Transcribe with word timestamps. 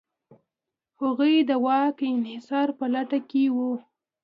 هغوی 1.01 1.35
د 1.49 1.51
واک 1.65 1.97
انحصار 2.13 2.67
په 2.77 2.85
لټه 2.93 3.19
کې 3.29 3.43
و. 3.55 3.57